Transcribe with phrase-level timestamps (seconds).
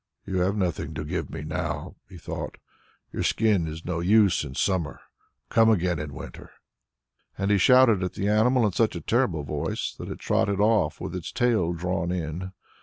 [0.25, 2.57] "You have nothing to give me now," he thought.
[3.13, 4.99] "Your skin is no use in summer.
[5.49, 6.49] Come again in winter."
[7.37, 10.99] And he shouted at the animal in such a terrible voice, that it trotted off
[10.99, 12.51] with its tail drawn in.